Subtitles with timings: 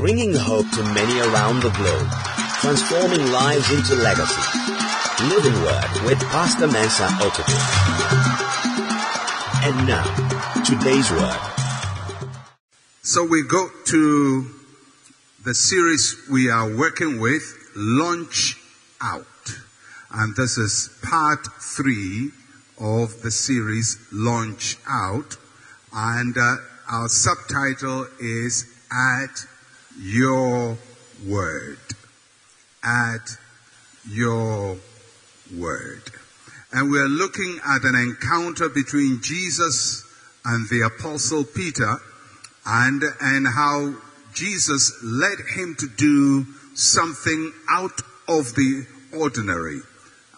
[0.00, 2.08] bringing hope to many around the globe,
[2.62, 4.40] transforming lives into legacy.
[5.28, 7.60] Living Word with Pastor Mensa Otabil.
[9.62, 11.36] And now, today's word.
[13.02, 14.46] So we go to
[15.44, 17.42] the series we are working with,
[17.76, 18.56] Launch
[19.02, 19.26] Out.
[20.10, 22.30] And this is part three
[22.80, 25.36] of the series, Launch Out.
[25.92, 26.56] And uh,
[26.90, 29.46] our subtitle is At
[30.00, 30.78] Your
[31.26, 31.78] Word.
[32.82, 33.36] At
[34.08, 34.78] Your
[35.56, 36.02] Word.
[36.72, 40.04] And we're looking at an encounter between Jesus
[40.44, 41.96] and the Apostle Peter
[42.64, 43.94] and, and how
[44.32, 48.86] Jesus led him to do something out of the
[49.18, 49.80] ordinary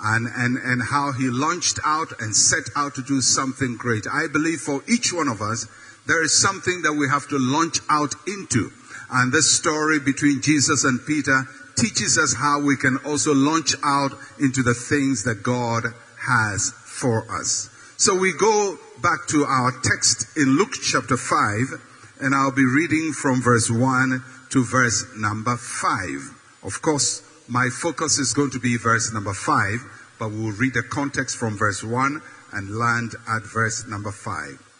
[0.03, 4.07] and, and, and how he launched out and set out to do something great.
[4.13, 5.67] I believe for each one of us,
[6.07, 8.73] there is something that we have to launch out into.
[9.13, 11.45] And this story between Jesus and Peter
[11.77, 15.85] teaches us how we can also launch out into the things that God
[16.19, 17.69] has for us.
[17.99, 21.81] So we go back to our text in Luke chapter 5,
[22.21, 26.65] and I'll be reading from verse 1 to verse number 5.
[26.65, 30.83] Of course, my focus is going to be verse number 5, but we'll read the
[30.83, 34.72] context from verse 1 and land at verse number 5.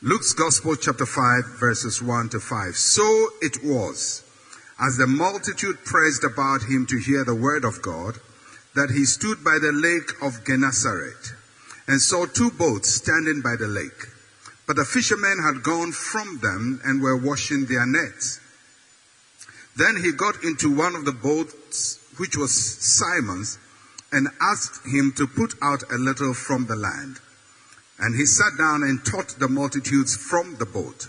[0.00, 2.76] Luke's Gospel, chapter 5, verses 1 to 5.
[2.76, 3.02] So
[3.42, 4.22] it was,
[4.80, 8.14] as the multitude pressed about him to hear the word of God,
[8.76, 11.34] that he stood by the lake of Gennesaret
[11.88, 14.06] and saw two boats standing by the lake.
[14.68, 18.38] But the fishermen had gone from them and were washing their nets.
[19.74, 23.58] Then he got into one of the boats, which was Simon's,
[24.12, 27.18] and asked him to put out a little from the land.
[27.98, 31.08] And he sat down and taught the multitudes from the boat.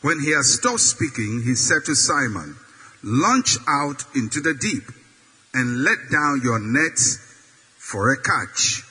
[0.00, 2.56] When he had stopped speaking, he said to Simon,
[3.04, 4.84] Launch out into the deep
[5.54, 7.18] and let down your nets
[7.78, 8.82] for a catch.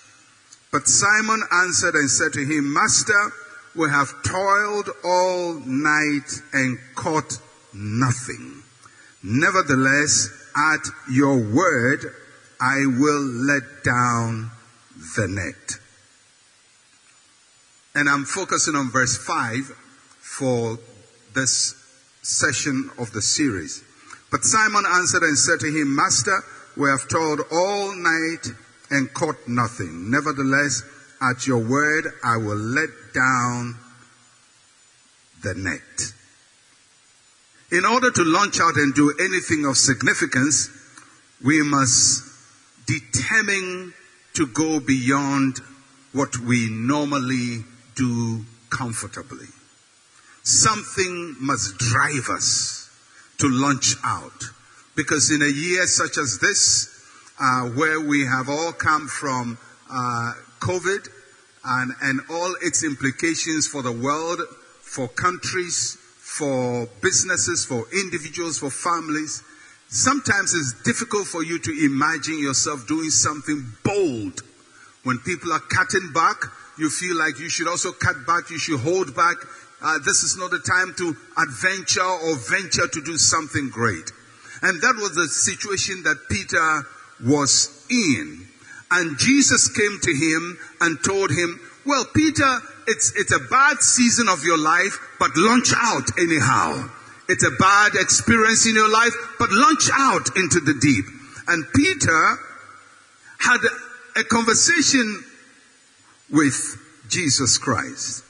[0.71, 3.31] But Simon answered and said to him, Master,
[3.75, 7.39] we have toiled all night and caught
[7.73, 8.63] nothing.
[9.23, 12.13] Nevertheless, at your word,
[12.59, 14.51] I will let down
[15.15, 15.80] the net.
[17.93, 19.65] And I'm focusing on verse 5
[20.19, 20.79] for
[21.33, 21.75] this
[22.21, 23.83] session of the series.
[24.31, 26.41] But Simon answered and said to him, Master,
[26.77, 28.47] we have toiled all night
[28.89, 30.09] and caught nothing.
[30.09, 30.83] Nevertheless,
[31.21, 33.75] at your word, I will let down
[35.43, 36.13] the net.
[37.71, 40.69] In order to launch out and do anything of significance,
[41.43, 42.23] we must
[42.85, 43.93] determine
[44.33, 45.59] to go beyond
[46.13, 47.63] what we normally
[48.01, 49.45] do comfortably.
[50.43, 52.89] Something must drive us
[53.37, 54.49] to launch out.
[54.95, 56.89] Because in a year such as this,
[57.39, 59.57] uh, where we have all come from
[59.89, 61.07] uh, COVID
[61.63, 64.41] and, and all its implications for the world,
[64.81, 69.43] for countries, for businesses, for individuals, for families,
[69.89, 74.41] sometimes it's difficult for you to imagine yourself doing something bold.
[75.03, 76.37] When people are cutting back,
[76.77, 79.35] you feel like you should also cut back, you should hold back.
[79.81, 84.11] Uh, this is not the time to adventure or venture to do something great.
[84.61, 86.85] And that was the situation that Peter
[87.23, 88.47] was in.
[88.91, 94.27] And Jesus came to him and told him, well, Peter, it's, it's a bad season
[94.29, 96.89] of your life, but launch out anyhow.
[97.27, 101.05] It's a bad experience in your life, but launch out into the deep.
[101.47, 102.37] And Peter
[103.39, 103.61] had
[104.15, 105.23] a conversation
[106.29, 106.77] with
[107.09, 108.23] Jesus Christ.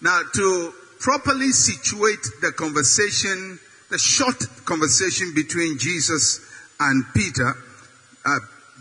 [0.00, 3.58] Now, to properly situate the conversation,
[3.90, 6.40] the short conversation between Jesus
[6.78, 7.54] and Peter,
[8.24, 8.38] uh,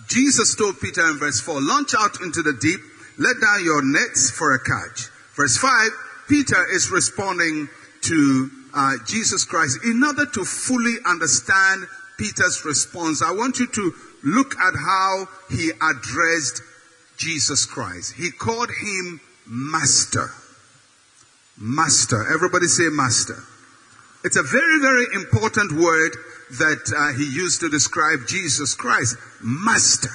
[0.07, 2.79] Jesus told Peter in verse 4, launch out into the deep,
[3.17, 5.07] let down your nets for a catch.
[5.35, 5.89] Verse 5,
[6.27, 7.69] Peter is responding
[8.01, 9.79] to uh, Jesus Christ.
[9.83, 11.85] In order to fully understand
[12.17, 13.93] Peter's response, I want you to
[14.23, 16.61] look at how he addressed
[17.17, 18.13] Jesus Christ.
[18.15, 20.29] He called him Master.
[21.57, 22.25] Master.
[22.33, 23.37] Everybody say Master.
[24.23, 26.11] It's a very, very important word
[26.51, 29.17] that uh, he used to describe Jesus Christ.
[29.41, 30.09] Master.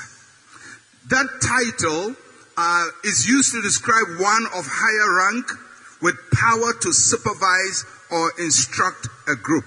[1.09, 2.15] That title
[2.57, 5.47] uh, is used to describe one of higher rank
[6.03, 9.65] with power to supervise or instruct a group.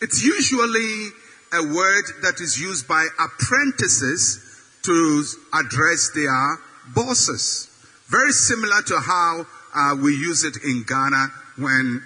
[0.00, 1.10] It's usually
[1.52, 4.40] a word that is used by apprentices
[4.82, 6.58] to address their
[6.94, 7.68] bosses.
[8.08, 11.28] Very similar to how uh, we use it in Ghana
[11.58, 12.02] when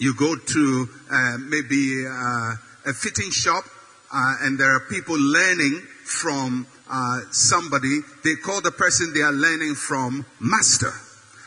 [0.00, 2.54] You go to uh, maybe uh,
[2.86, 3.64] a fitting shop,
[4.10, 8.00] uh, and there are people learning from uh, somebody.
[8.24, 10.90] They call the person they are learning from master.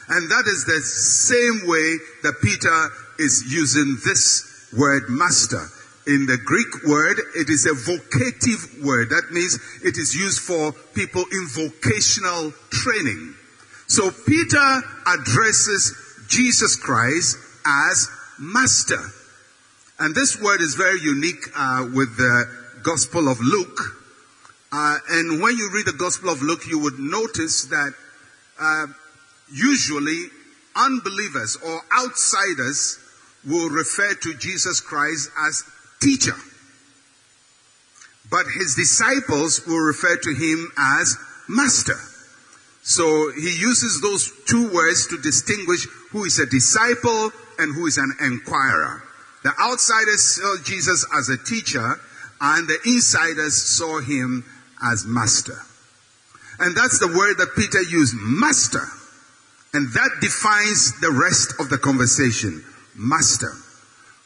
[0.10, 5.66] And that is the same way that Peter is using this word master.
[6.06, 9.10] In the Greek word, it is a vocative word.
[9.10, 13.36] That means it is used for people in vocational training.
[13.88, 15.96] So Peter addresses
[16.28, 18.10] Jesus Christ as
[18.40, 19.00] master.
[20.00, 22.46] And this word is very unique uh, with the
[22.84, 23.80] Gospel of Luke.
[24.72, 27.94] Uh, and when you read the Gospel of Luke, you would notice that
[28.60, 28.88] uh,
[29.54, 30.26] usually
[30.76, 33.00] unbelievers or outsiders
[33.46, 35.64] will refer to Jesus Christ as
[36.04, 36.36] teacher.
[38.30, 41.16] But his disciples will refer to him as
[41.48, 41.98] master.
[42.84, 47.98] So he uses those two words to distinguish who is a disciple and who is
[47.98, 49.04] an inquirer.
[49.44, 52.00] The outsiders saw Jesus as a teacher
[52.42, 54.44] and the insiders saw him
[54.84, 55.58] as master.
[56.60, 58.86] And that's the word that Peter used, master.
[59.74, 62.64] And that defines the rest of the conversation,
[62.96, 63.54] master.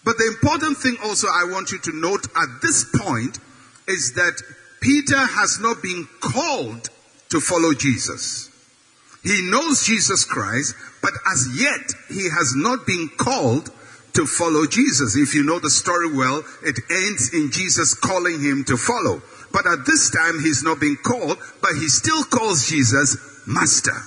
[0.07, 3.39] But the important thing also I want you to note at this point
[3.89, 4.41] is that
[4.79, 6.89] Peter has not been called
[7.27, 8.49] to follow Jesus.
[9.21, 13.69] He knows Jesus Christ, but as yet he has not been called
[14.13, 15.17] to follow Jesus.
[15.17, 19.21] If you know the story well, it ends in Jesus calling him to follow.
[19.51, 23.99] But at this time he's not being called, but he still calls Jesus Master.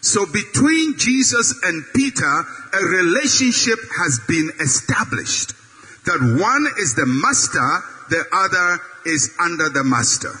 [0.00, 5.52] So between Jesus and Peter, a relationship has been established.
[6.06, 10.32] That one is the master, the other is under the master.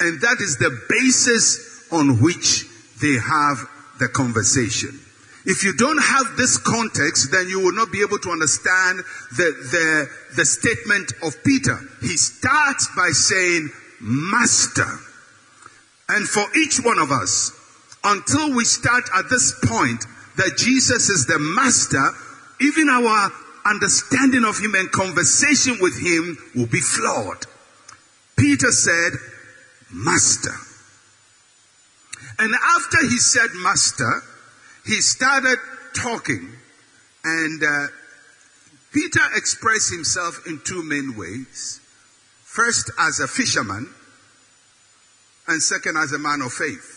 [0.00, 2.64] And that is the basis on which
[3.00, 3.68] they have
[4.00, 4.98] the conversation.
[5.46, 9.00] If you don't have this context, then you will not be able to understand
[9.36, 11.78] the, the, the statement of Peter.
[12.00, 13.68] He starts by saying,
[14.00, 14.88] Master.
[16.08, 17.52] And for each one of us,
[18.04, 20.04] until we start at this point
[20.36, 22.04] that Jesus is the master,
[22.60, 23.32] even our
[23.66, 27.46] understanding of him and conversation with him will be flawed.
[28.36, 29.12] Peter said,
[29.92, 30.54] Master.
[32.38, 34.22] And after he said master,
[34.84, 35.56] he started
[35.94, 36.50] talking.
[37.22, 37.86] And uh,
[38.92, 41.80] Peter expressed himself in two main ways.
[42.42, 43.88] First, as a fisherman,
[45.46, 46.93] and second, as a man of faith.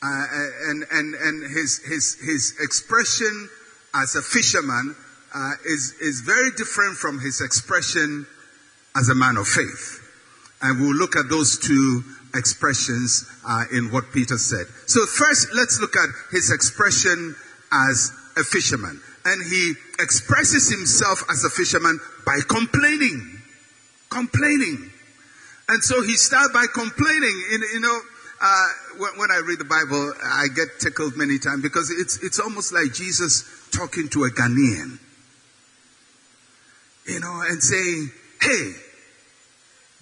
[0.00, 0.24] Uh,
[0.68, 3.48] and and and his his his expression
[3.94, 4.94] as a fisherman
[5.34, 8.24] uh, is is very different from his expression
[8.96, 9.98] as a man of faith,
[10.62, 14.66] and we'll look at those two expressions uh, in what Peter said.
[14.86, 17.34] So first, let's look at his expression
[17.72, 23.42] as a fisherman, and he expresses himself as a fisherman by complaining,
[24.10, 24.92] complaining,
[25.68, 27.42] and so he starts by complaining.
[27.50, 28.00] You, you know
[28.40, 28.68] uh,
[28.98, 32.92] when, I read the Bible, I get tickled many times because it's, it's almost like
[32.94, 34.98] Jesus talking to a Ghanaian.
[37.06, 38.72] You know, and saying, hey,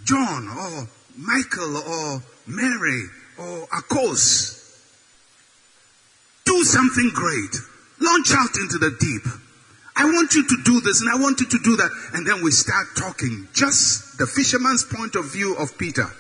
[0.05, 3.05] John or Michael or Mary
[3.38, 4.83] or Akos,
[6.44, 7.56] do something great.
[8.00, 9.33] Launch out into the deep.
[9.97, 11.90] I want you to do this and I want you to do that.
[12.12, 13.49] And then we start talking.
[13.55, 16.11] Just the fisherman's point of view of Peter.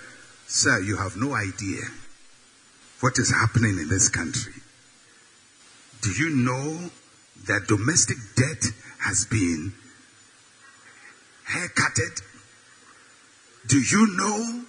[0.46, 1.82] Sir, you have no idea
[3.00, 4.52] what is happening in this country.
[6.02, 6.90] Do you know
[7.46, 9.72] that domestic debt has been
[11.44, 12.22] haircutted?
[13.68, 14.64] Do you know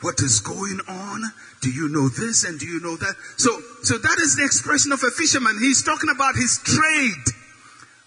[0.00, 1.22] what is going on?
[1.62, 3.14] Do you know this and do you know that?
[3.36, 5.58] So, so that is the expression of a fisherman.
[5.58, 7.24] He's talking about his trade.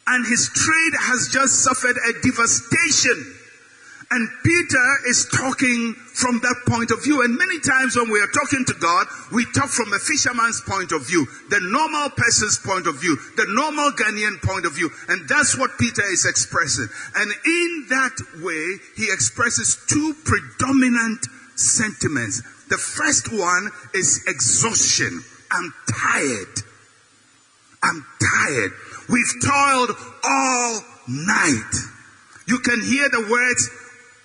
[0.06, 3.36] And his trade has just suffered a devastation.
[4.10, 7.22] And Peter is talking from that point of view.
[7.24, 10.94] And many times when we are talking to God, we talk from a fisherman's point
[10.94, 14.90] of view, the normal person's point of view, the normal Ghanaian point of view.
[15.10, 16.88] And that's what Peter is expressing.
[17.16, 21.28] And in that way, he expresses two predominant
[21.60, 22.42] sentiments.
[22.70, 25.22] The first one is exhaustion.
[25.52, 26.56] I'm tired.
[27.84, 28.72] I'm tired.
[29.10, 29.92] We've toiled
[30.24, 31.74] all night.
[32.48, 33.70] You can hear the words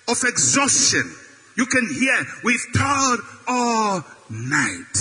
[0.07, 1.15] of exhaustion.
[1.55, 4.95] You can hear, we've toiled all night.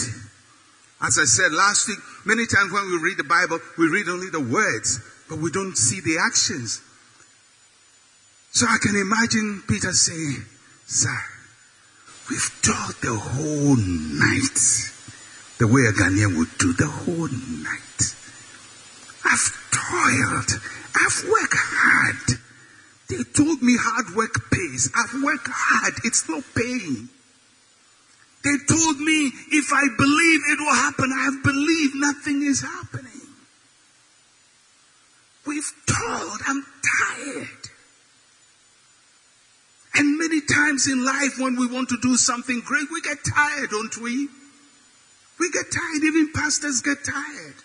[1.00, 4.30] As I said last week, many times when we read the Bible, we read only
[4.30, 6.80] the words, but we don't see the actions.
[8.52, 10.44] So I can imagine Peter saying,
[10.86, 11.18] Sir,
[12.30, 14.60] we've toiled the whole night.
[15.58, 18.14] The way a Ghanaian would do the whole night.
[19.24, 20.60] I've toiled
[20.94, 22.38] I've worked hard.
[23.12, 24.90] They told me hard work pays.
[24.96, 25.94] I've worked hard.
[26.04, 27.10] It's not paying.
[28.42, 31.12] They told me if I believe it will happen.
[31.12, 33.20] I have believed nothing is happening.
[35.46, 36.40] We've told.
[36.48, 36.64] I'm
[37.04, 37.68] tired.
[39.94, 43.68] And many times in life when we want to do something great, we get tired,
[43.68, 44.28] don't we?
[45.38, 46.02] We get tired.
[46.02, 47.61] Even pastors get tired.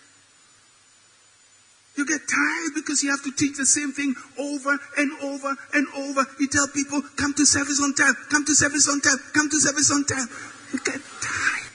[1.98, 5.88] You get tired because you have to teach the same thing over and over and
[5.96, 6.24] over.
[6.38, 9.58] You tell people, come to service on time, come to service on time, come to
[9.58, 10.28] service on time.
[10.72, 11.66] You get tired.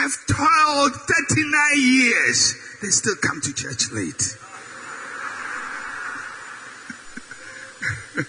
[0.00, 1.44] I've toiled 39
[1.76, 2.56] years.
[2.80, 4.38] They still come to church late.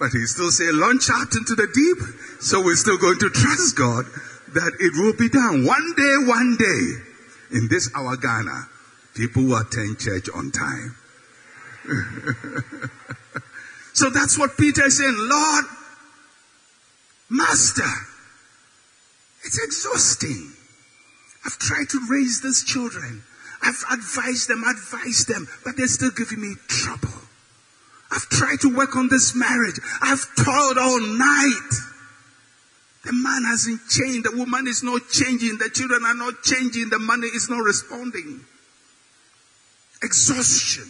[0.00, 2.02] but he still say, launch out into the deep.
[2.42, 4.06] So we're still going to trust God
[4.54, 5.64] that it will be done.
[5.64, 7.07] One day, one day
[7.52, 8.68] in this our Ghana,
[9.14, 10.96] people will attend church on time.
[13.94, 15.16] so that's what Peter is saying.
[15.16, 15.64] Lord,
[17.30, 17.90] Master,
[19.44, 20.52] it's exhausting.
[21.44, 23.22] I've tried to raise these children.
[23.62, 27.08] I've advised them, advised them, but they're still giving me trouble.
[28.10, 29.78] I've tried to work on this marriage.
[30.00, 31.70] I've toiled all night.
[33.08, 34.30] The man hasn't changed.
[34.30, 35.56] The woman is not changing.
[35.56, 36.90] The children are not changing.
[36.90, 38.44] The money is not responding.
[40.02, 40.84] Exhaustion.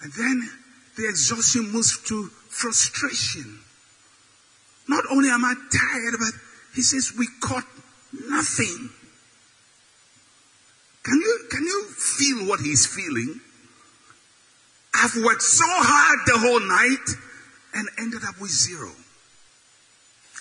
[0.00, 0.48] And then
[0.96, 3.58] the exhaustion moves to frustration.
[4.86, 6.40] Not only am I tired, but
[6.76, 7.66] he says, we caught
[8.28, 8.90] nothing.
[11.02, 13.40] Can you, can you feel what he's feeling?
[14.94, 17.08] I've worked so hard the whole night
[17.74, 18.92] and ended up with zero.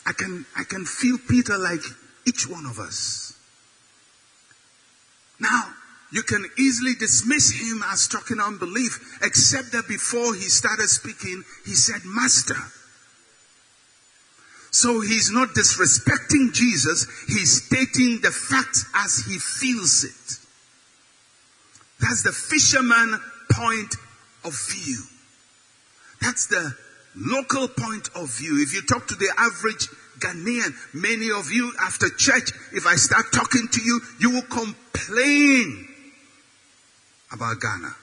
[0.09, 1.83] I can, I can feel Peter like
[2.25, 3.37] each one of us.
[5.39, 5.71] Now,
[6.11, 11.75] you can easily dismiss him as talking unbelief, except that before he started speaking, he
[11.75, 12.57] said, Master.
[14.71, 20.39] So he's not disrespecting Jesus, he's stating the fact as he feels it.
[21.99, 23.19] That's the fisherman
[23.51, 23.93] point
[24.43, 25.03] of view.
[26.19, 26.73] That's the
[27.15, 28.61] local point of view.
[28.61, 29.87] If you talk to the average
[30.19, 35.87] Ghanaian, many of you after church, if I start talking to you, you will complain
[37.31, 37.95] about Ghana.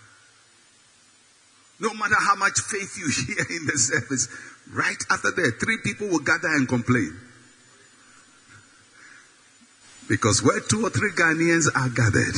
[1.78, 4.28] No matter how much faith you hear in the service,
[4.72, 7.20] right after that, three people will gather and complain.
[10.08, 12.36] Because where two or three Ghanaians are gathered,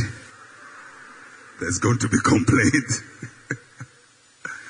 [1.61, 3.03] there's going to be complaint.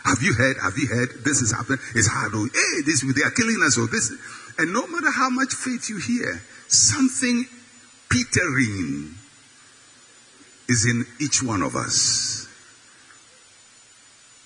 [0.09, 0.57] Have you heard?
[0.62, 1.23] Have you heard?
[1.23, 1.81] This is happening.
[1.95, 2.33] It's hard.
[2.35, 3.77] Oh, hey, this they are killing us.
[3.79, 4.11] Oh, this.
[4.57, 7.45] And no matter how much faith you hear, something
[8.09, 9.15] petering
[10.67, 12.49] is in each one of us,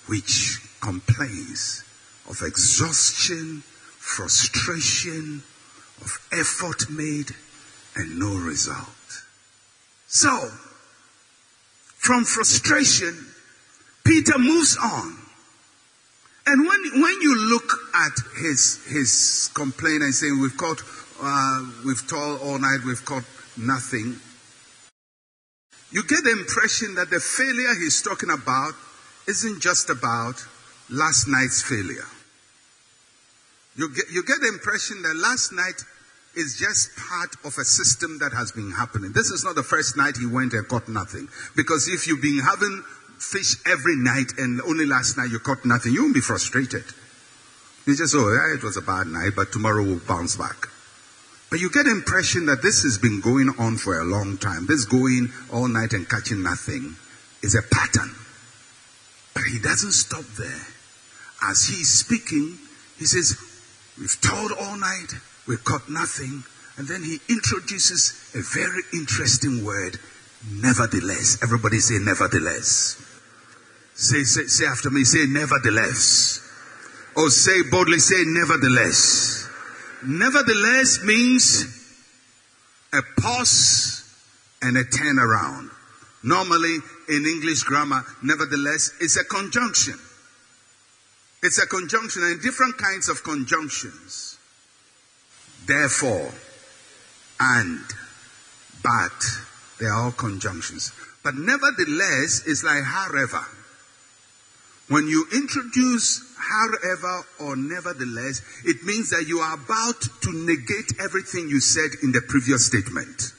[0.08, 1.84] which complains
[2.28, 3.62] of exhaustion,
[3.98, 5.44] frustration,
[6.00, 7.30] of effort made,
[7.94, 8.88] and no result.
[10.08, 10.50] So,
[11.98, 13.28] from frustration,
[14.04, 15.21] Peter moves on
[16.46, 20.82] and when, when you look at his, his complaint and saying, we've caught,
[21.22, 23.24] uh, we've toiled all night, we've caught
[23.56, 24.16] nothing,
[25.92, 28.72] you get the impression that the failure he's talking about
[29.28, 30.34] isn't just about
[30.88, 32.08] last night's failure.
[33.76, 35.80] You get, you get the impression that last night
[36.34, 39.12] is just part of a system that has been happening.
[39.12, 41.28] This is not the first night he went and caught nothing.
[41.56, 42.82] Because if you've been having
[43.22, 46.84] fish every night and only last night you caught nothing, you won't be frustrated.
[47.86, 50.68] You just, oh, yeah, it was a bad night, but tomorrow we'll bounce back.
[51.50, 54.66] But you get the impression that this has been going on for a long time.
[54.66, 56.96] This going all night and catching nothing
[57.42, 58.14] is a pattern.
[59.34, 60.66] But he doesn't stop there.
[61.42, 62.58] As he's speaking,
[62.98, 63.36] he says,
[63.98, 65.12] We've toiled all night,
[65.46, 66.44] we've caught nothing.
[66.78, 69.98] And then he introduces a very interesting word,
[70.50, 71.38] nevertheless.
[71.42, 73.01] Everybody say, nevertheless.
[73.94, 76.40] Say, say, say after me, say nevertheless.
[77.16, 79.48] Or say boldly, say nevertheless.
[80.04, 81.64] Nevertheless means
[82.92, 84.02] a pause
[84.60, 85.70] and a turnaround.
[86.22, 89.98] Normally in English grammar, nevertheless is a conjunction.
[91.42, 94.38] It's a conjunction and different kinds of conjunctions.
[95.66, 96.32] Therefore,
[97.40, 97.80] and,
[98.82, 99.24] but,
[99.80, 100.92] they are all conjunctions.
[101.24, 103.44] But nevertheless is like however.
[104.92, 111.48] When you introduce however or nevertheless, it means that you are about to negate everything
[111.48, 113.32] you said in the previous statement.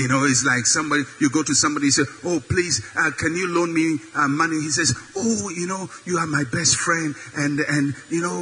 [0.00, 3.36] You know, it's like somebody, you go to somebody, and say, Oh, please, uh, can
[3.36, 4.56] you loan me uh, money?
[4.64, 8.40] He says, Oh, you know, you are my best friend, and, and you know,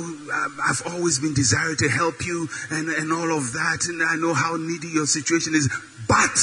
[0.62, 4.34] I've always been desiring to help you, and, and all of that, and I know
[4.34, 5.66] how needy your situation is.
[6.06, 6.38] But,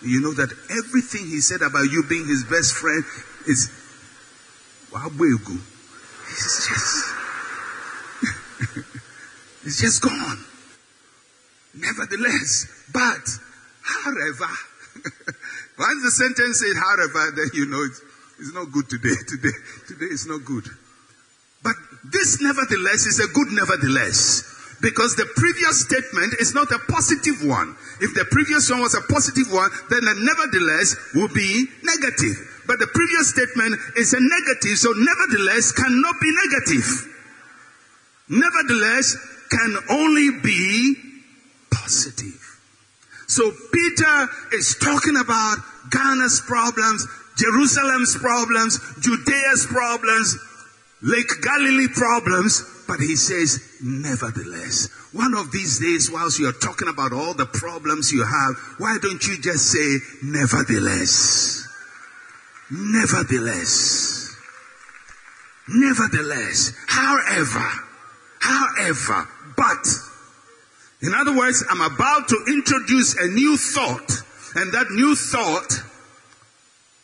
[0.00, 3.04] you know that everything he said about you being his best friend
[3.46, 3.68] is,
[4.90, 5.60] Wabwegu.
[6.30, 7.14] It's just,
[9.64, 10.44] it's just gone.
[11.74, 13.28] Nevertheless, but,
[13.86, 14.50] However,
[15.78, 18.02] once the sentence says however, then you know it's,
[18.38, 19.14] it's not good today.
[19.28, 19.54] Today,
[19.86, 20.66] today is not good.
[21.62, 21.74] But
[22.04, 24.42] this nevertheless is a good nevertheless.
[24.82, 27.76] Because the previous statement is not a positive one.
[28.00, 32.36] If the previous one was a positive one, then the nevertheless will be negative.
[32.66, 36.86] But the previous statement is a negative, so nevertheless cannot be negative.
[38.28, 39.16] Nevertheless
[39.50, 40.94] can only be
[41.70, 42.42] positive.
[43.28, 45.58] So Peter is talking about
[45.90, 47.06] Ghana's problems,
[47.36, 50.38] Jerusalem's problems, Judea's problems,
[51.02, 57.12] Lake Galilee problems, but he says, nevertheless, one of these days, whilst you're talking about
[57.12, 61.65] all the problems you have, why don't you just say, nevertheless?
[62.70, 64.36] Nevertheless.
[65.68, 66.72] Nevertheless.
[66.86, 67.68] However.
[68.40, 69.28] However.
[69.56, 69.86] But
[71.02, 74.22] in other words, I'm about to introduce a new thought,
[74.54, 75.82] and that new thought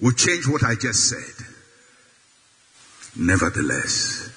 [0.00, 1.46] will change what I just said.
[3.14, 4.30] Nevertheless,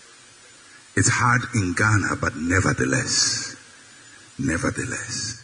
[0.95, 3.55] it's hard in Ghana, but nevertheless,
[4.37, 5.43] nevertheless.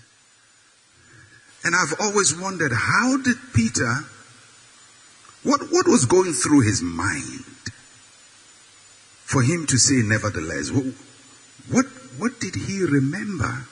[1.64, 4.06] And I've always wondered how did Peter,
[5.44, 7.46] what, what was going through his mind
[9.26, 10.72] for him to say nevertheless?
[10.72, 10.86] What,
[11.70, 11.86] what,
[12.18, 13.66] what did he remember?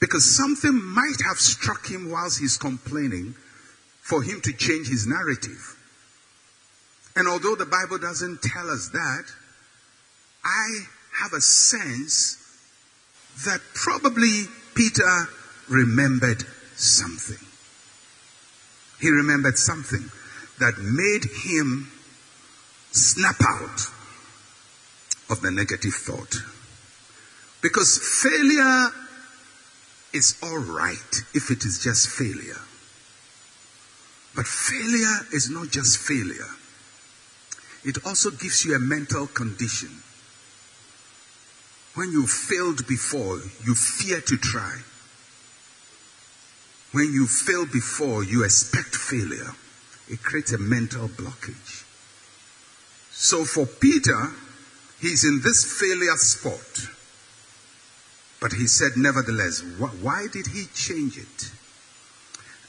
[0.00, 3.34] Because something might have struck him whilst he's complaining
[4.02, 5.76] for him to change his narrative.
[7.14, 9.24] And although the Bible doesn't tell us that,
[10.44, 10.68] I
[11.22, 12.42] have a sense
[13.44, 14.44] that probably
[14.74, 15.28] Peter
[15.68, 16.44] remembered
[16.76, 17.44] something.
[19.00, 20.10] He remembered something
[20.58, 21.90] that made him
[22.92, 23.80] snap out
[25.28, 26.36] of the negative thought.
[27.60, 28.90] Because failure
[30.12, 32.60] is all right if it is just failure.
[34.34, 36.50] But failure is not just failure.
[37.84, 39.90] It also gives you a mental condition.
[41.94, 44.80] When you failed before, you fear to try.
[46.96, 49.52] When you fail before, you expect failure.
[50.08, 51.84] It creates a mental blockage.
[53.10, 54.32] So for Peter,
[54.98, 56.88] he's in this failure spot.
[58.40, 59.60] But he said, nevertheless,
[60.00, 61.50] why did he change it?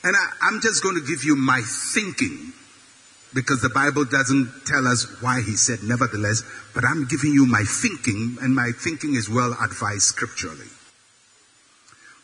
[0.04, 2.52] And I, am just going to give you my thinking
[3.34, 6.44] because the Bible doesn't tell us why he said nevertheless,
[6.76, 10.68] but I'm giving you my thinking, and my thinking is well advised scripturally.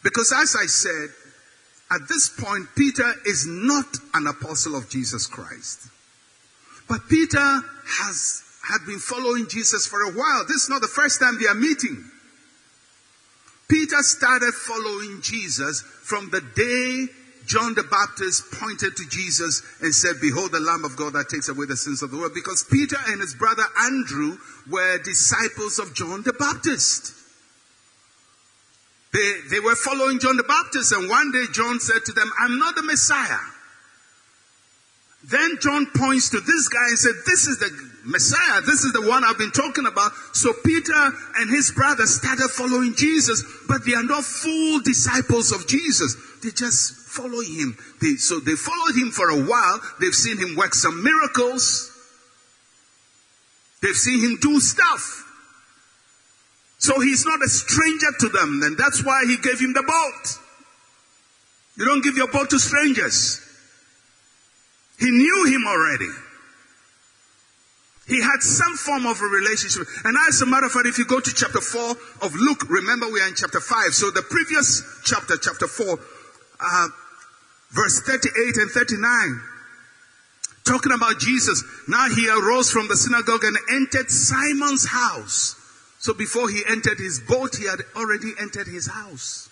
[0.03, 1.22] Because as I said,
[1.93, 5.88] at this point, Peter is not an apostle of Jesus Christ.
[6.89, 10.45] But Peter has had been following Jesus for a while.
[10.47, 12.03] This is not the first time they are meeting.
[13.67, 17.13] Peter started following Jesus from the day
[17.45, 21.49] John the Baptist pointed to Jesus and said, Behold the Lamb of God that takes
[21.49, 22.34] away the sins of the world.
[22.34, 24.38] Because Peter and his brother Andrew
[24.69, 27.13] were disciples of John the Baptist.
[29.13, 32.58] They, they were following John the Baptist, and one day John said to them, I'm
[32.58, 33.38] not the Messiah.
[35.26, 37.71] Then John points to this guy and said, This is the
[38.04, 38.62] Messiah.
[38.62, 40.12] This is the one I've been talking about.
[40.34, 40.91] So Peter
[41.38, 46.17] and his brother started following Jesus, but they are not full disciples of Jesus.
[46.43, 47.78] They just follow him.
[48.02, 49.80] They, so they followed him for a while.
[50.02, 51.89] They've seen him work some miracles.
[53.82, 55.23] They've seen him do stuff.
[56.84, 60.38] So he's not a stranger to them, and that's why he gave him the boat.
[61.78, 63.39] You don't give your boat to strangers.
[65.00, 66.10] He knew him already.
[68.06, 69.88] He had some form of a relationship.
[70.04, 73.10] And as a matter of fact, if you go to chapter 4 of Luke, remember
[73.10, 73.93] we are in chapter 5.
[73.93, 76.88] So the previous chapter, chapter 4, uh,
[77.72, 79.41] verse 38 and 39,
[80.65, 81.63] talking about Jesus.
[81.88, 85.62] Now he arose from the synagogue and entered Simon's house.
[86.03, 89.47] So before he entered his boat, he had already entered his house.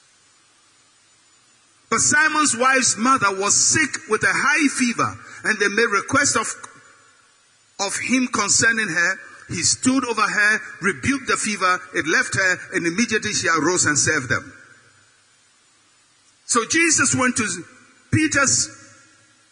[1.89, 6.53] But Simon's wife's mother was sick with a high fever, and they made request of
[7.79, 9.15] of him concerning her.
[9.47, 13.97] He stood over her, rebuked the fever, it left her, and immediately she arose and
[13.97, 14.51] served them.
[16.45, 17.47] So Jesus went to
[18.11, 18.67] Peter's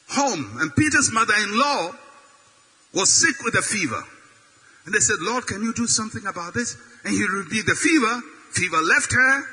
[0.10, 1.92] home, and Peter's mother in law
[2.94, 4.04] was sick with a fever.
[4.86, 6.76] And they said, Lord, can you do something about this?
[7.04, 8.22] And he rebuked the fever.
[8.52, 9.44] Fever left her.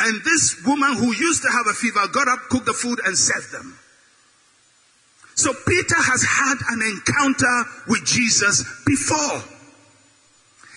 [0.00, 3.16] And this woman who used to have a fever got up, cooked the food, and
[3.16, 3.78] served them.
[5.34, 9.42] So Peter has had an encounter with Jesus before.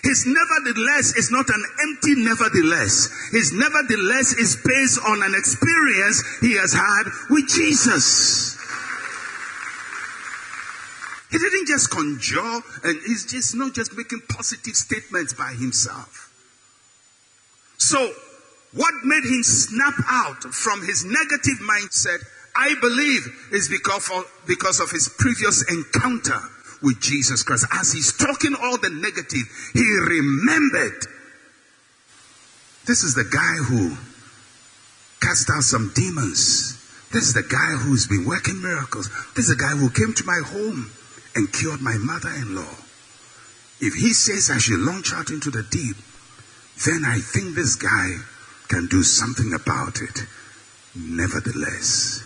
[0.03, 3.09] His nevertheless is not an empty nevertheless.
[3.31, 8.56] His nevertheless is based on an experience he has had with Jesus.
[11.29, 16.33] He didn't just conjure and he's just not just making positive statements by himself.
[17.77, 18.13] So,
[18.73, 22.19] what made him snap out from his negative mindset,
[22.55, 26.39] I believe, is because of, because of his previous encounter
[26.81, 27.65] with Jesus Christ.
[27.73, 31.05] As he's talking all the negative, he remembered.
[32.85, 33.97] This is the guy who
[35.21, 36.73] cast out some demons.
[37.11, 39.09] This is the guy who's been working miracles.
[39.35, 40.91] This is the guy who came to my home
[41.37, 42.75] and cured my mother in law.
[43.79, 45.95] If he says I should launch out into the deep,
[46.83, 48.17] then I think this guy
[48.67, 50.25] can do something about it.
[50.95, 52.25] Nevertheless,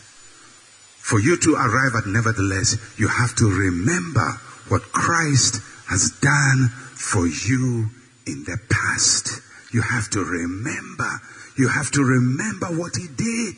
[1.01, 7.27] for you to arrive at nevertheless, you have to remember what Christ has done for
[7.27, 7.89] you
[8.25, 9.41] in the past.
[9.73, 11.09] You have to remember.
[11.57, 13.55] You have to remember what he did.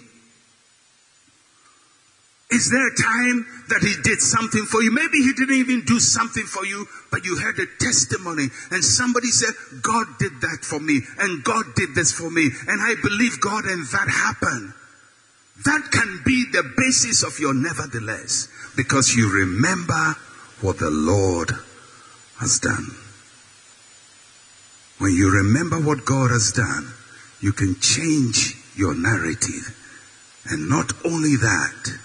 [2.53, 4.93] Is there a time that he did something for you?
[4.93, 9.27] Maybe he didn't even do something for you, but you heard a testimony and somebody
[9.27, 13.41] said, God did that for me and God did this for me and I believe
[13.41, 14.73] God and that happened.
[15.65, 20.15] That can be the basis of your nevertheless because you remember
[20.61, 21.51] what the Lord
[22.39, 22.85] has done.
[24.99, 26.93] When you remember what God has done,
[27.41, 29.73] you can change your narrative.
[30.45, 31.97] And not only that,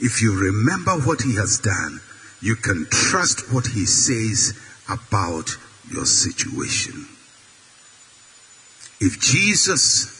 [0.00, 2.00] if you remember what he has done,
[2.40, 4.58] you can trust what he says
[4.88, 5.56] about
[5.90, 7.06] your situation.
[9.00, 10.16] If Jesus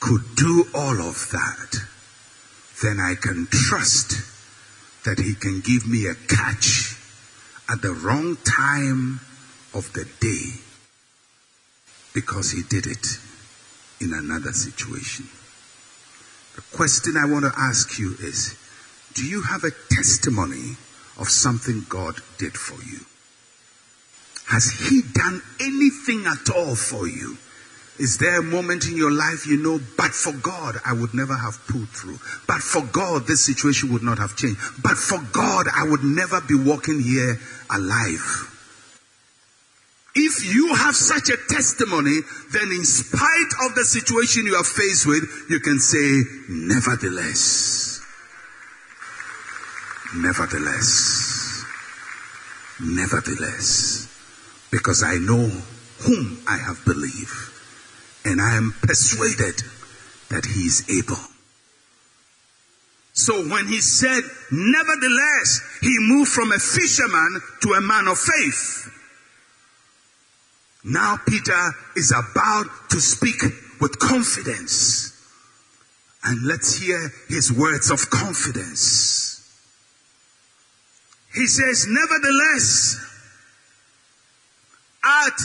[0.00, 1.76] could do all of that,
[2.82, 4.14] then I can trust
[5.04, 6.96] that he can give me a catch
[7.68, 9.20] at the wrong time
[9.74, 10.60] of the day
[12.14, 13.06] because he did it
[14.00, 15.26] in another situation.
[16.56, 18.56] The question I want to ask you is,
[19.20, 20.76] do you have a testimony
[21.18, 23.00] of something God did for you?
[24.48, 27.36] Has He done anything at all for you?
[27.98, 31.34] Is there a moment in your life you know, but for God, I would never
[31.34, 32.18] have pulled through.
[32.46, 34.58] But for God, this situation would not have changed.
[34.82, 38.48] But for God, I would never be walking here alive.
[40.14, 42.20] If you have such a testimony,
[42.52, 47.89] then in spite of the situation you are faced with, you can say, nevertheless.
[50.14, 51.64] Nevertheless,
[52.80, 54.08] nevertheless,
[54.72, 55.48] because I know
[56.00, 57.30] whom I have believed,
[58.24, 59.62] and I am persuaded
[60.30, 61.22] that he is able.
[63.12, 68.88] So when he said, nevertheless, he moved from a fisherman to a man of faith.
[70.82, 73.42] Now Peter is about to speak
[73.80, 75.16] with confidence.
[76.24, 79.29] And let's hear his words of confidence.
[81.32, 82.96] He says, nevertheless,
[85.04, 85.40] at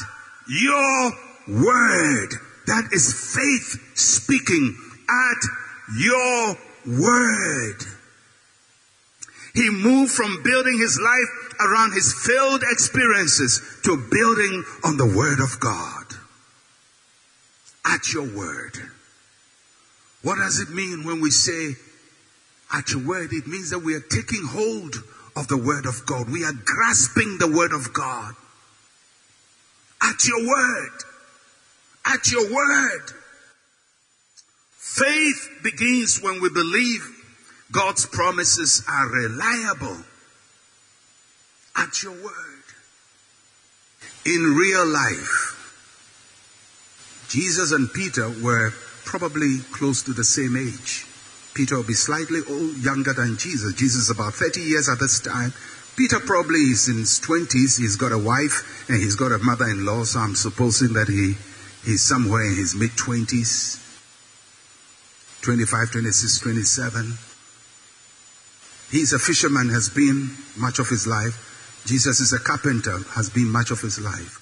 [0.48, 1.12] your
[1.48, 2.30] word,
[2.67, 4.76] that is faith speaking,
[5.08, 7.84] at your word.
[9.54, 15.39] He moved from building his life around his failed experiences to building on the word
[15.39, 16.06] of God.
[17.86, 18.78] At your word.
[20.24, 21.76] What does it mean when we say
[22.74, 23.32] at your word?
[23.32, 24.95] It means that we are taking hold
[25.36, 26.30] of the Word of God.
[26.30, 28.36] We are grasping the Word of God.
[30.02, 30.91] At your word.
[32.06, 33.12] At your word.
[34.78, 37.06] Faith begins when we believe
[37.71, 39.98] God's promises are reliable.
[41.76, 42.63] At your word.
[44.26, 45.52] In real life,
[47.30, 48.71] Jesus and Peter were
[49.04, 51.06] probably close to the same age.
[51.55, 53.73] Peter will be slightly old, younger than Jesus.
[53.73, 55.53] Jesus is about 30 years at this time.
[55.95, 57.79] Peter probably is in his 20s.
[57.79, 60.03] He's got a wife and he's got a mother-in-law.
[60.03, 61.35] So I'm supposing that he,
[61.89, 63.81] he's somewhere in his mid 20s.
[65.41, 67.13] 25, 26, 27.
[68.91, 71.81] He's a fisherman, has been much of his life.
[71.85, 74.41] Jesus is a carpenter, has been much of his life.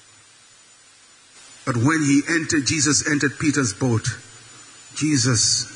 [1.66, 4.08] But when he entered, Jesus entered Peter's boat
[4.96, 5.73] Jesus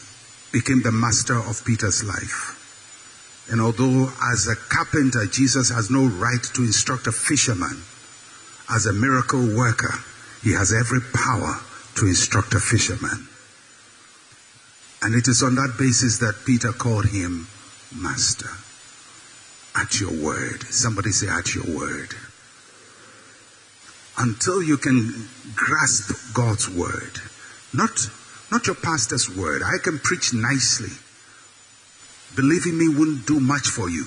[0.51, 2.53] became the master of Peter's life.
[3.49, 7.81] And although as a carpenter, Jesus has no right to instruct a fisherman,
[8.69, 9.93] as a miracle worker,
[10.43, 11.59] he has every power
[11.95, 13.27] to instruct a fisherman.
[15.01, 17.47] And it is on that basis that Peter called him
[17.95, 18.49] master.
[19.75, 20.63] At your word.
[20.63, 22.13] Somebody say, at your word.
[24.17, 27.21] Until you can grasp God's word,
[27.73, 27.91] not,
[28.51, 29.61] not your pastor's word.
[29.63, 30.95] I can preach nicely.
[32.35, 34.05] Believing me wouldn't do much for you.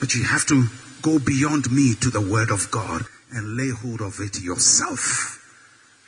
[0.00, 0.64] But you have to
[1.02, 5.34] go beyond me to the word of God and lay hold of it yourself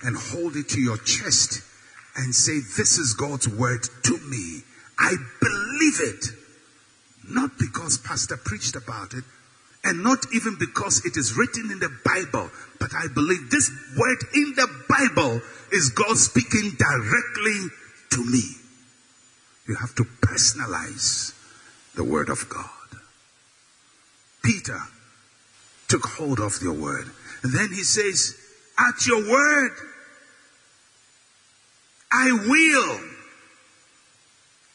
[0.02, 1.62] and hold it to your chest
[2.16, 4.62] and say, This is God's word to me.
[4.98, 6.26] I believe it.
[7.28, 9.24] Not because Pastor preached about it,
[9.84, 14.18] and not even because it is written in the Bible, but I believe this word
[14.34, 15.40] in the Bible
[15.72, 17.68] is God speaking directly
[18.10, 18.42] to me.
[19.66, 21.34] You have to personalize
[21.94, 22.68] the word of God.
[24.42, 24.80] Peter
[25.88, 27.06] took hold of your word.
[27.42, 28.36] And then he says,
[28.78, 29.72] At your word,
[32.12, 33.00] I will.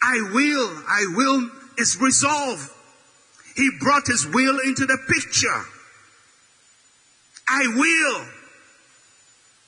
[0.01, 0.83] I will.
[0.87, 2.71] I will is resolve.
[3.55, 5.65] He brought his will into the picture.
[7.47, 8.27] I will.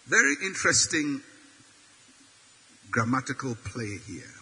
[0.07, 1.21] Very interesting
[2.91, 4.33] grammatical play here.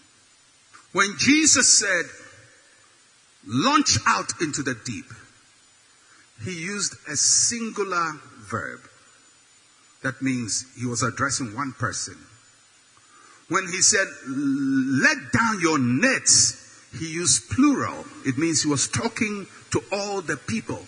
[0.94, 2.06] When Jesus said,
[3.46, 5.06] launch out into the deep,
[6.44, 8.14] he used a singular
[8.50, 8.80] verb.
[10.04, 12.16] That means he was addressing one person.
[13.50, 16.65] When he said, let down your nets,
[16.98, 18.06] he used plural.
[18.26, 20.86] It means he was talking to all the people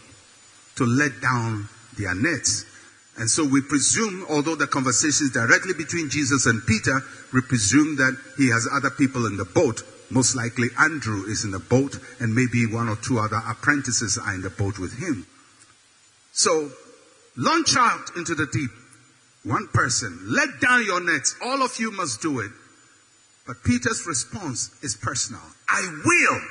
[0.75, 1.67] to let down
[1.97, 2.65] their nets.
[3.17, 7.01] And so we presume, although the conversation is directly between Jesus and Peter,
[7.33, 9.81] we presume that he has other people in the boat.
[10.09, 14.35] Most likely Andrew is in the boat and maybe one or two other apprentices are
[14.35, 15.25] in the boat with him.
[16.31, 16.71] So
[17.35, 18.69] launch out into the deep.
[19.43, 20.19] One person.
[20.25, 21.35] Let down your nets.
[21.43, 22.51] All of you must do it.
[23.47, 25.41] But Peter's response is personal.
[25.77, 26.41] I will.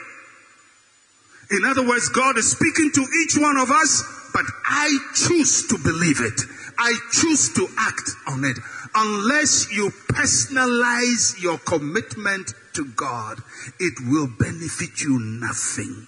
[1.59, 5.79] In other words, God is speaking to each one of us, but I choose to
[5.79, 6.41] believe it.
[6.79, 8.57] I choose to act on it.
[8.95, 13.43] Unless you personalize your commitment to God,
[13.81, 16.07] it will benefit you nothing.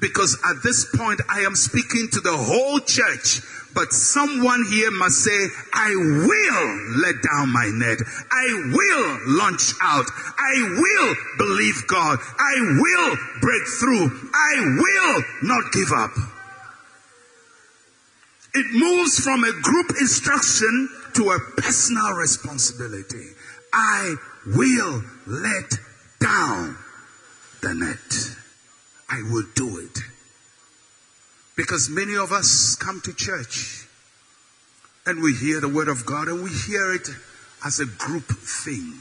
[0.00, 3.40] Because at this point, I am speaking to the whole church.
[3.74, 7.98] But someone here must say, I will let down my net.
[8.30, 10.06] I will launch out.
[10.38, 12.18] I will believe God.
[12.38, 14.30] I will break through.
[14.34, 16.10] I will not give up.
[18.54, 23.28] It moves from a group instruction to a personal responsibility.
[23.72, 25.70] I will let
[26.20, 26.76] down
[27.60, 28.47] the net.
[29.08, 29.98] I will do it.
[31.56, 33.86] Because many of us come to church
[35.06, 37.08] and we hear the word of God and we hear it
[37.64, 38.94] as a group thing.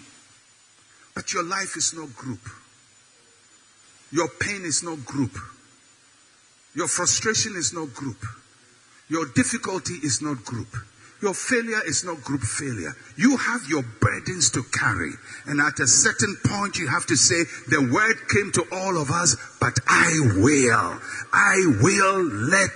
[1.14, 2.42] But your life is no group.
[4.12, 5.38] Your pain is no group.
[6.74, 8.26] Your frustration is no group.
[9.10, 10.76] Your difficulty is not group.
[11.22, 12.94] Your failure is not group failure.
[13.16, 15.12] You have your burdens to carry.
[15.48, 19.10] And at a certain point, you have to say, the word came to all of
[19.10, 21.00] us, but I will.
[21.34, 22.76] I will let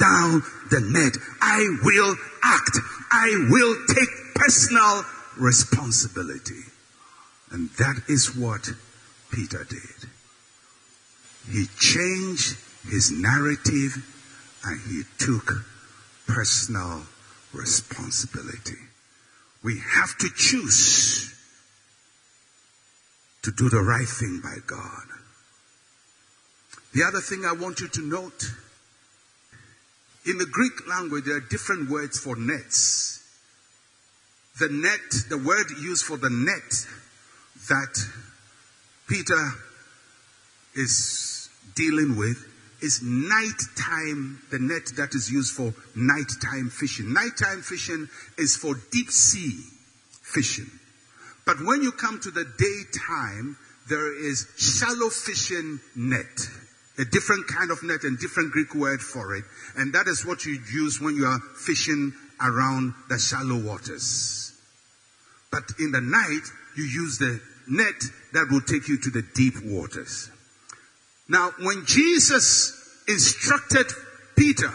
[0.00, 1.16] down the net.
[1.42, 2.78] I will act.
[3.10, 5.04] I will take personal
[5.38, 6.62] responsibility.
[7.50, 8.70] And that is what
[9.30, 10.08] Peter did.
[11.50, 12.56] He changed
[12.88, 14.02] his narrative
[14.64, 15.64] and he took
[16.26, 17.02] personal
[17.52, 18.78] responsibility.
[19.62, 21.32] We have to choose
[23.42, 25.06] to do the right thing by God.
[26.94, 28.52] The other thing I want you to note
[30.24, 33.20] in the Greek language, there are different words for nets.
[34.60, 36.86] The net, the word used for the net
[37.68, 38.08] that
[39.08, 39.50] Peter
[40.74, 42.51] is dealing with
[42.82, 47.12] is nighttime, the net that is used for nighttime fishing.
[47.12, 49.60] Nighttime fishing is for deep sea
[50.22, 50.70] fishing.
[51.44, 53.56] But when you come to the daytime,
[53.88, 56.48] there is shallow fishing net.
[56.98, 59.44] A different kind of net and different Greek word for it.
[59.76, 64.52] And that is what you use when you are fishing around the shallow waters.
[65.50, 69.54] But in the night, you use the net that will take you to the deep
[69.64, 70.30] waters.
[71.28, 73.86] Now, when Jesus instructed
[74.36, 74.70] Peter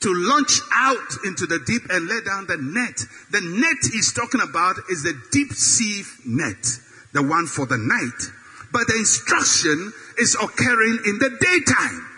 [0.00, 3.00] to launch out into the deep and let down the net.
[3.30, 6.62] The net he's talking about is the deep sea net,
[7.12, 8.32] the one for the night.
[8.72, 12.08] But the instruction is occurring in the daytime.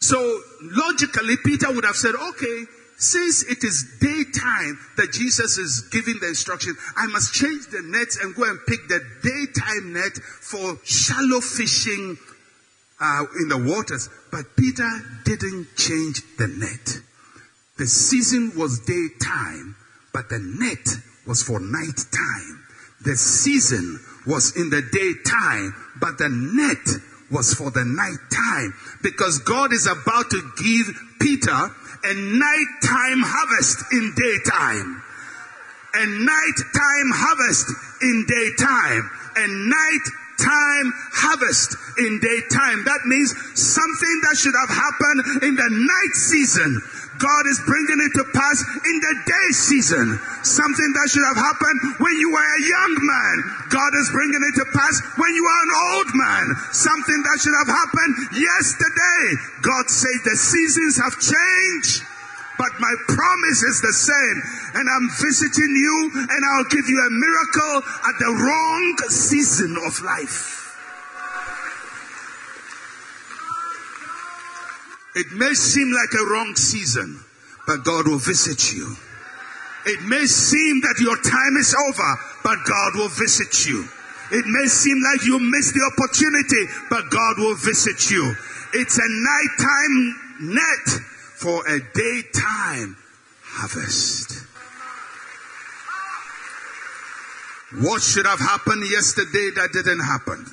[0.00, 2.64] So logically, Peter would have said, okay,
[2.98, 8.18] since it is daytime that Jesus is giving the instruction, I must change the nets
[8.22, 12.16] and go and pick the daytime net for shallow fishing
[13.00, 14.08] uh, in the waters.
[14.30, 14.88] But Peter
[15.24, 17.02] didn't change the net.
[17.76, 19.76] The season was daytime,
[20.14, 20.86] but the net
[21.26, 22.64] was for nighttime.
[23.04, 29.38] The season was in the daytime, but the net was for the night time because
[29.40, 31.50] God is about to give Peter
[32.04, 35.02] a nighttime harvest in daytime.
[35.94, 37.66] A nighttime harvest
[38.02, 39.10] in daytime.
[39.36, 40.06] A night
[40.38, 42.84] time harvest in daytime.
[42.84, 46.80] That means something that should have happened in the night season.
[47.18, 50.20] God is bringing it to pass in the day season.
[50.44, 53.36] Something that should have happened when you were a young man.
[53.72, 56.44] God is bringing it to pass when you are an old man.
[56.72, 59.22] Something that should have happened yesterday.
[59.64, 62.04] God said the seasons have changed.
[62.58, 64.38] But my promise is the same.
[64.80, 67.76] And I'm visiting you and I'll give you a miracle
[68.08, 70.65] at the wrong season of life.
[75.16, 77.24] It may seem like a wrong season,
[77.66, 78.94] but God will visit you.
[79.86, 83.88] It may seem that your time is over, but God will visit you.
[84.30, 88.34] It may seem like you missed the opportunity, but God will visit you.
[88.74, 90.20] It's a nighttime
[90.54, 91.00] net
[91.36, 92.96] for a daytime
[93.42, 94.44] harvest.
[97.80, 100.44] What should have happened yesterday that didn't happen?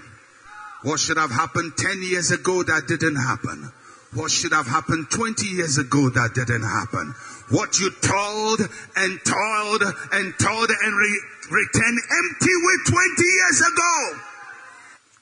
[0.84, 3.74] What should have happened 10 years ago that didn't happen?
[4.16, 7.16] What should have happened 20 years ago that didn't happen?
[7.50, 8.60] What you told
[8.96, 14.20] and toiled and told and re- returned empty with 20 years ago.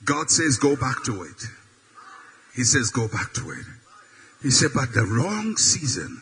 [0.03, 1.43] God says, go back to it.
[2.55, 3.65] He says, go back to it.
[4.41, 6.21] He said, but the wrong season.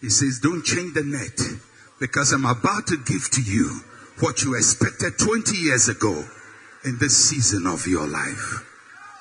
[0.00, 1.38] He says, don't change the net
[2.00, 3.80] because I'm about to give to you
[4.20, 6.24] what you expected 20 years ago
[6.84, 8.69] in this season of your life.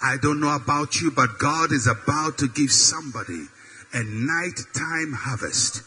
[0.02, 3.48] I don't know about you, but God is about to give somebody
[3.94, 5.84] a nighttime harvest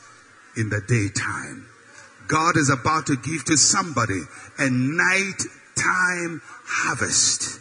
[0.56, 1.66] in the daytime.
[2.28, 4.20] God is about to give to somebody
[4.58, 7.60] a nighttime harvest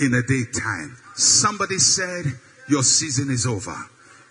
[0.00, 0.96] in the daytime.
[1.14, 2.24] Somebody said,
[2.68, 3.76] Your season is over.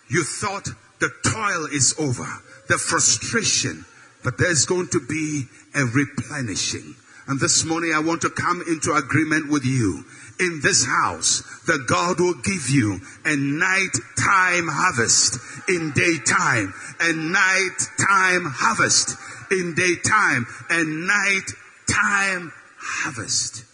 [0.10, 0.70] You thought
[1.00, 2.28] the toil is over,
[2.68, 3.86] the frustration,
[4.24, 6.96] but there's going to be a replenishing.
[7.28, 10.04] And this morning I want to come into agreement with you
[10.40, 18.52] in this house that God will give you a nighttime harvest in daytime, a nighttime
[18.52, 19.18] harvest
[19.52, 23.66] in daytime, a nighttime harvest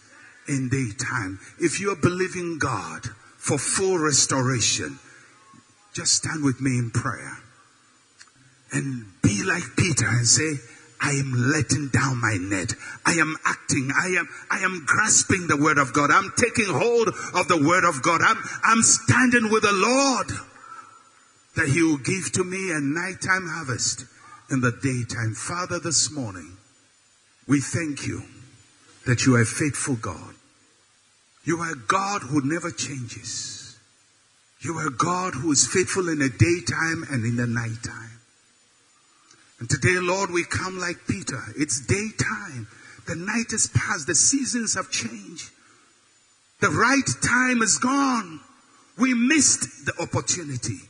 [0.48, 1.38] in daytime.
[1.58, 4.98] If you're believing God for full restoration,
[5.92, 7.38] just stand with me in prayer
[8.72, 10.54] and be like Peter and say,
[11.00, 12.74] I am letting down my net.
[13.06, 13.90] I am acting.
[13.90, 16.10] I am, I am grasping the word of God.
[16.10, 18.20] I'm taking hold of the word of God.
[18.22, 20.28] I'm, I'm standing with the Lord
[21.56, 24.04] that he will give to me a nighttime harvest
[24.50, 25.34] in the daytime.
[25.34, 26.56] Father, this morning,
[27.48, 28.22] we thank you
[29.06, 30.34] that you are a faithful God.
[31.44, 33.78] You are a God who never changes.
[34.60, 38.09] You are a God who is faithful in the daytime and in the nighttime.
[39.60, 41.42] And today, Lord, we come like Peter.
[41.56, 42.66] It's daytime.
[43.06, 44.06] The night is past.
[44.06, 45.50] The seasons have changed.
[46.60, 48.40] The right time is gone.
[48.98, 50.80] We missed the opportunity.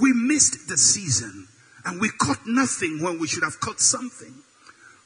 [0.00, 1.48] We missed the season.
[1.84, 4.34] And we caught nothing when we should have caught something.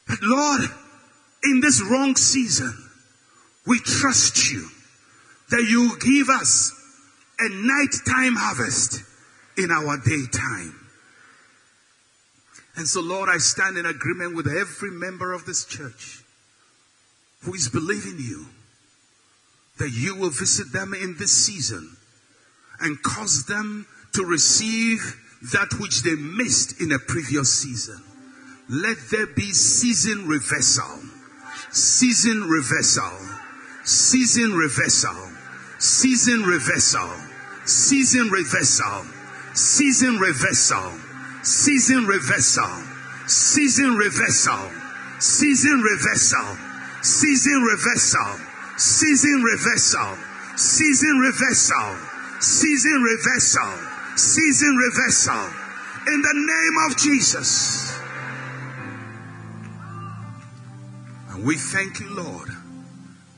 [0.06, 0.62] But Lord,
[1.42, 2.72] in this wrong season,
[3.66, 4.68] we trust you
[5.50, 6.72] that you give us
[7.40, 9.02] a nighttime harvest
[9.56, 10.87] in our daytime.
[12.78, 16.22] And so, Lord, I stand in agreement with every member of this church
[17.42, 18.46] who is believing you
[19.78, 21.96] that you will visit them in this season
[22.78, 25.00] and cause them to receive
[25.52, 28.00] that which they missed in a previous season.
[28.70, 31.00] Let there be season reversal,
[31.72, 33.10] season reversal,
[33.84, 35.16] season reversal,
[35.80, 37.10] season reversal,
[37.66, 39.04] season reversal, season reversal,
[39.54, 41.07] season reversal,
[41.42, 42.82] season reversal,
[43.26, 44.70] season reversal,
[45.20, 46.56] season reversal,
[47.02, 48.38] season reversal,
[48.76, 50.16] season reversal,
[50.56, 51.96] season reversal,
[52.40, 53.98] season reversal.
[54.18, 55.48] Season reversal.
[56.08, 57.96] In the name of Jesus.
[61.30, 62.48] And we thank you, Lord,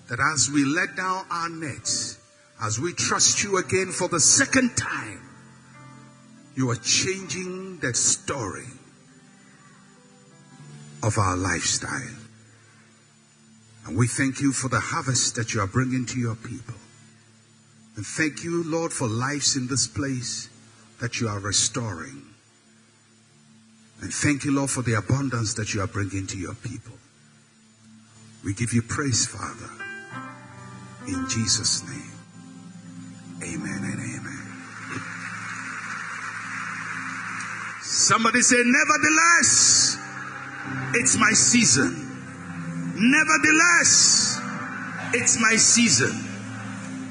[0.09, 2.19] that as we let down our nets,
[2.63, 5.21] as we trust you again for the second time,
[6.61, 8.69] you are changing the story
[11.03, 12.19] of our lifestyle.
[13.87, 16.75] And we thank you for the harvest that you are bringing to your people.
[17.97, 20.51] And thank you, Lord, for lives in this place
[21.01, 22.25] that you are restoring.
[24.03, 26.99] And thank you, Lord, for the abundance that you are bringing to your people.
[28.45, 29.71] We give you praise, Father.
[31.09, 32.13] In Jesus' name.
[33.43, 34.10] Amen and amen.
[38.11, 39.97] Somebody say, Nevertheless,
[40.95, 41.95] it's my season.
[42.97, 44.37] Nevertheless,
[45.15, 46.11] it's my season.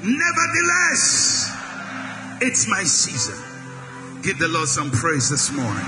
[0.03, 1.55] Nevertheless,
[2.41, 4.21] it's my season.
[4.23, 5.85] Give the Lord some praise this morning.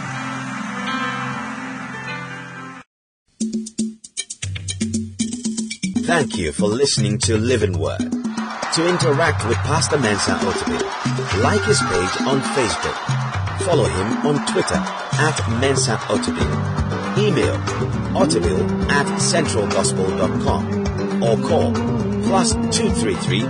[6.06, 8.00] Thank you for listening to Living Word.
[8.00, 13.31] To interact with Pastor Mensa Otabil, like his page on Facebook.
[13.66, 16.50] Follow him on Twitter at Mensa Otabil.
[17.18, 17.56] Email
[18.16, 18.60] otabil
[18.90, 21.72] at centralgospel.com or call
[22.24, 23.42] plus 233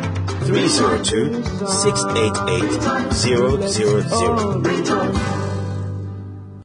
[0.46, 2.82] 302 688
[3.14, 5.41] 000.